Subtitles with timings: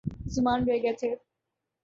[0.25, 1.09] مسلمان رہ گئے تھے۔